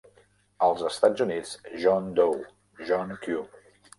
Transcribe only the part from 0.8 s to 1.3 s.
Estats